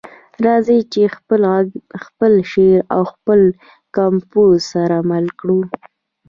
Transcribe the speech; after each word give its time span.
راځئ 0.45 0.79
چې 0.93 1.01
خپل 1.15 1.41
غږ، 1.51 1.67
خپل 2.05 2.33
شعر 2.51 2.79
او 2.95 3.01
خپل 3.13 3.39
کمپوز 3.95 4.57
سره 4.73 4.97
مل 5.09 5.25
کړو. 5.39 5.59